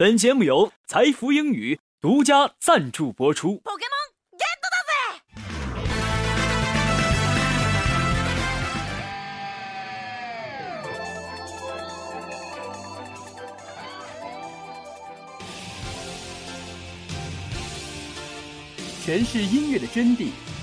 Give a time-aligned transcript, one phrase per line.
[0.00, 3.60] 本节目由财富英语独家赞助播出。
[19.04, 20.30] 诠释音乐的真谛，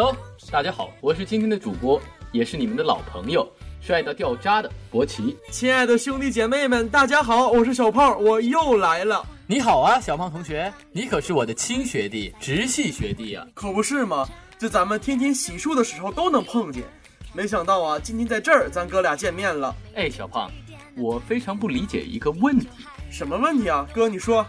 [0.00, 0.16] Hello，
[0.52, 3.44] 大家好，我是今天的主播，也是你们的老朋友，
[3.80, 5.36] 帅到掉渣的博奇。
[5.50, 9.26] 亲爱的兄弟姐妹们，大家好，我是小胖，我又来了。
[9.48, 14.24] 你好啊，小胖同学，你可是我的亲学弟，直系学弟啊，可不是吗？
[14.56, 16.84] 就咱们天天洗漱的时候都能碰见，
[17.32, 19.74] 没想到啊，今天在这儿咱哥俩见面了。
[19.96, 20.48] 哎，小胖，
[20.96, 22.68] 我非常不理解一个问题，
[23.10, 23.84] 什么问题啊？
[23.92, 24.46] 哥，你说。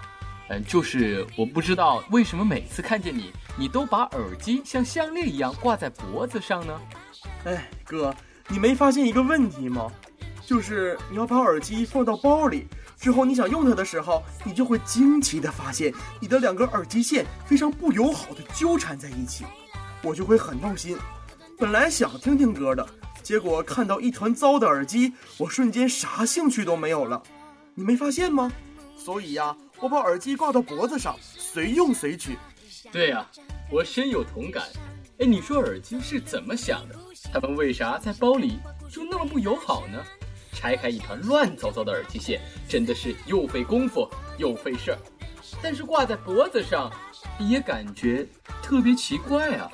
[0.50, 6.80] 嗯，就是我不知道为什么每次看见你，你都把耳机像项链一样挂在脖子上呢？
[7.46, 8.14] 哎，哥，
[8.48, 9.92] 你没发现一个问题吗？
[10.46, 12.68] 就是你要把耳机放到包里。
[12.98, 19.46] 之后你想用它的时候，你就会惊奇地发现你的两个耳机线非常不友好的纠缠在一起，
[20.02, 20.98] 我就会很闹心。
[21.58, 22.86] 本来想听听歌的，
[23.22, 27.22] 结果看到一团糟的耳机，我瞬间啥兴趣都没有了。
[27.76, 28.52] 你没发现吗？
[28.98, 32.38] 所以呀，我把耳机挂到脖子上，随用随取。
[32.92, 33.26] 对呀，
[33.72, 34.64] 我深有同感。
[35.20, 36.96] 哎，你说耳机是怎么想的？
[37.32, 38.60] 他们为啥在包里
[38.90, 40.04] 就那么不友好呢？
[40.52, 44.98] 拆开一团乱糟糟的耳机线，真的是又费功夫又费事儿。
[45.62, 46.92] 但是挂在脖子上，
[47.40, 48.28] 也感觉
[48.62, 49.72] 特别奇怪啊。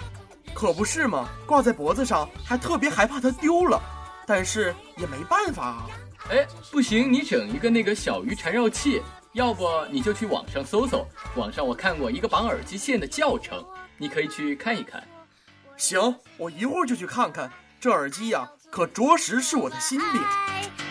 [0.53, 3.81] 可不是嘛，挂在脖子上还特别害怕它丢了，
[4.27, 5.87] 但是也没办法啊。
[6.29, 9.01] 哎，不行，你整一个那个小鱼缠绕器，
[9.35, 13.61] 要不你就去网上搜搜，网上我看过一个绑耳机线的教程，
[13.97, 15.05] 你可以去看一看。
[15.75, 17.51] 行，我一会儿就去看看。
[17.77, 20.84] 这耳机呀，可着实是我的心病。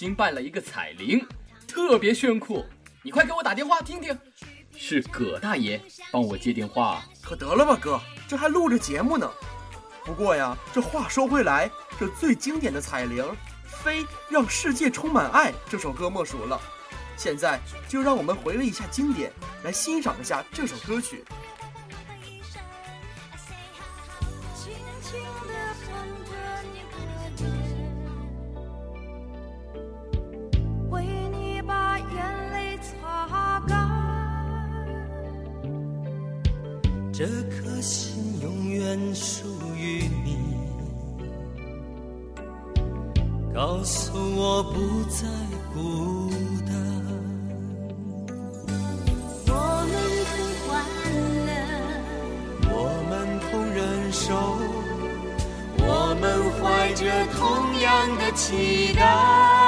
[0.00, 1.22] 新办了一个彩铃，
[1.68, 2.64] 特别炫酷，
[3.02, 4.18] 你快给我打电话听听。
[4.74, 5.78] 是葛大爷
[6.10, 9.30] 帮我接电话，可得了吧，哥，这还录着节目呢。
[10.02, 13.22] 不过呀，这话说回来，这最经典的彩铃，
[13.66, 16.58] 非让世界充满爱这首歌莫属了。
[17.18, 19.30] 现在就让我们回味一下经典，
[19.64, 21.22] 来欣赏一下这首歌曲。
[39.14, 39.44] 属
[39.76, 40.36] 于你，
[43.54, 44.78] 告诉我不
[45.08, 45.26] 再
[45.74, 46.30] 孤
[46.66, 46.70] 单。
[49.46, 49.52] 我
[49.90, 49.92] 们
[50.26, 50.32] 同
[50.66, 50.70] 欢
[51.46, 51.50] 乐，
[52.70, 52.74] 我
[53.08, 53.10] 们
[53.40, 53.78] 同忍
[54.12, 54.28] 受，
[55.78, 56.22] 我们
[56.60, 56.60] 怀
[56.94, 57.00] 着
[57.32, 57.38] 同
[57.80, 59.59] 样的期待。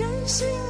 [0.00, 0.69] 真心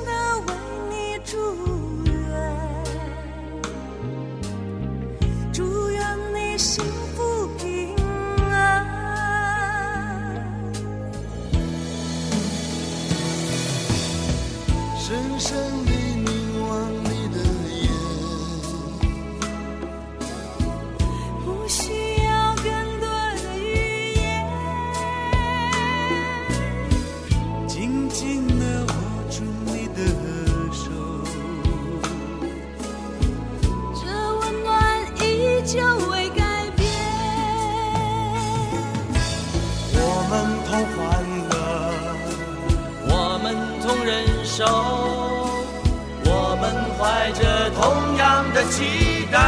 [47.71, 49.39] 着同样的期待。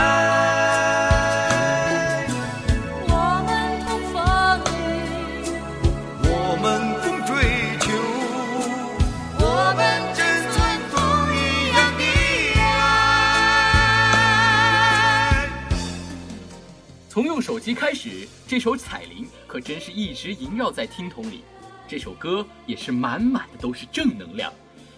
[17.09, 21.45] 从用手机开始，这首《彩铃》可真是一直萦绕在听筒里。
[21.87, 24.51] 这首歌也是满满的都是正能量，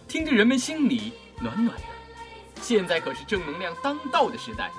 [0.06, 1.93] 听着人们心里暖暖的。
[2.64, 4.72] 现在可是正能量当道的时代。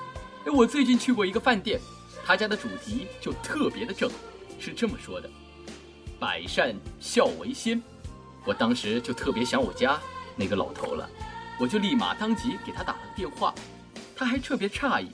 [0.44, 1.80] 哎，我最近去过一个饭店，
[2.24, 4.10] 他家的主题就特别的正，
[4.58, 5.30] 是这么说的
[6.18, 7.80] ：“百善孝为先。”
[8.44, 10.00] 我当时就特别想我家
[10.34, 11.08] 那个老头了，
[11.60, 13.54] 我就立马当即给他打了个电话，
[14.16, 15.08] 他还特别诧异。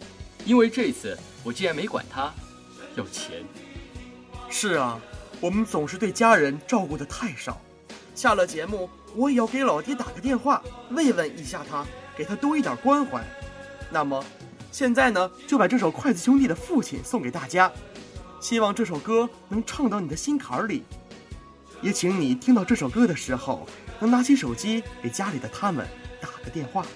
[0.47, 1.15] 因为这次
[1.45, 2.33] 我竟然没管他
[2.97, 3.45] 要钱。
[4.49, 4.99] 是啊，
[5.43, 7.61] 我们总是对家人照顾的太少。
[8.15, 11.85] 下了节目，我也要给老爹打个电话，慰问一下他，
[12.17, 13.23] 给他多一点关怀。
[13.91, 14.25] 那么，
[14.71, 17.71] 现在呢，就把这首筷子兄弟的父亲送给大家，
[18.41, 20.83] 希望这首歌能唱到你的心坎里。
[21.81, 23.67] 也请你听到这首歌的时候，
[23.99, 25.87] 能拿起手机给家里的他们
[26.21, 26.87] 打个电话。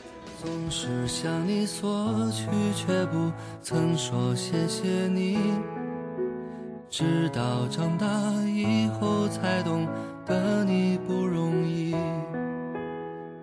[0.43, 5.39] 总是向你索取，却不曾说谢谢你。
[6.89, 8.07] 直到长大
[8.45, 9.89] 以后才懂
[10.25, 11.95] 得你不容易。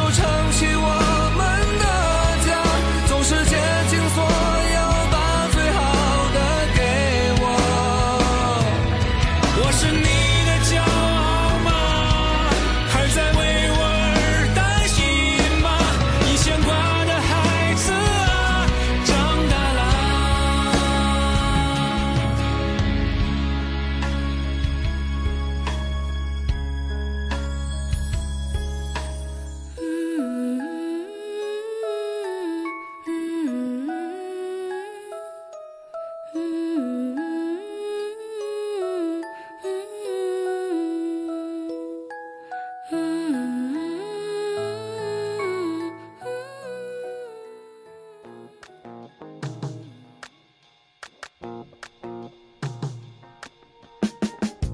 [0.00, 0.39] 都成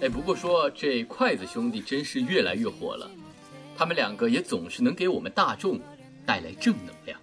[0.00, 3.10] 哎不过说这筷子兄弟真是越来越火了。
[3.76, 5.80] 他们两个也总是能给我们大众
[6.24, 7.18] 带来正能量。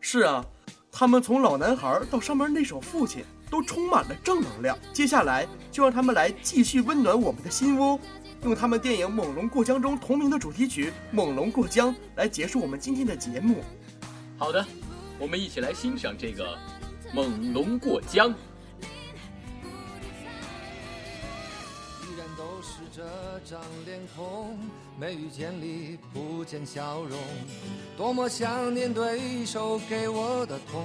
[0.00, 0.44] 是啊
[0.92, 7.98] 他们从老男孩到上面那首父亲都充满了正能量，接下来就让他们来继续温暖我们的心窝。
[8.44, 13.62] 用他们电影《猛龙过江》中同名的主题曲《猛龙过江》来结束我们今天的节目。
[14.36, 14.64] 好的，
[15.18, 16.54] 我们一起来欣赏这个
[17.14, 18.28] 《猛龙过江》。
[22.02, 23.02] 依然都是这
[23.44, 24.58] 张脸孔，
[24.98, 27.18] 眉宇间里不见笑容，
[27.96, 30.84] 多么想念对手给我的痛。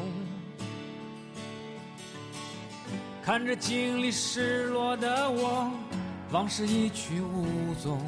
[3.24, 5.70] 看着经历失落的我，
[6.32, 8.02] 往事一去无踪，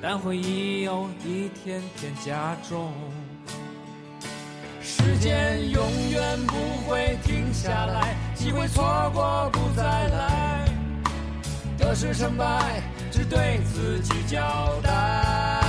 [0.00, 2.92] 但回忆又一天天加重。
[5.04, 6.54] 时间永远不
[6.88, 10.64] 会停下来，机会错过不再来，
[11.76, 12.80] 得失成败
[13.10, 14.40] 只对自己交
[14.80, 15.61] 代。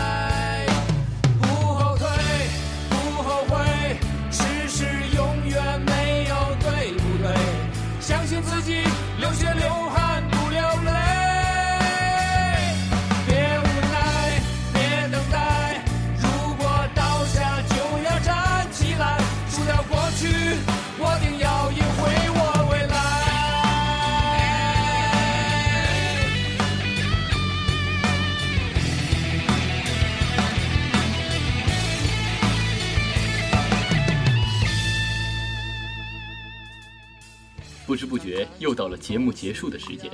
[38.43, 40.11] 觉又到了节目结束的时间，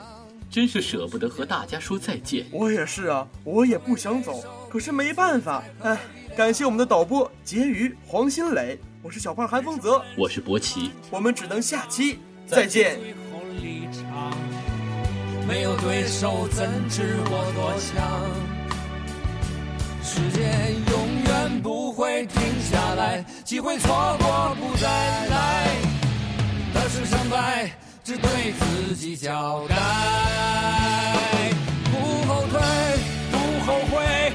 [0.49, 2.45] 真是舍不得和大家说再见。
[2.51, 5.63] 我也是啊，我也不想走，可是没办法。
[5.81, 5.97] 哎，
[6.35, 12.99] 感谢我们的导播婕妤、黄新磊，我是小胖韩风泽，我是博奇，我们只能下期再见。
[12.99, 14.37] 最后离场，
[15.47, 18.59] 没有对手怎知我多强？
[20.01, 24.87] 时间永远不会停下来，机会错过不再
[25.27, 25.75] 来，
[26.73, 27.71] 得失成败
[28.09, 29.75] 只对自己交代。
[31.91, 32.59] 不后退，
[33.29, 33.37] 不
[33.67, 34.28] 后悔，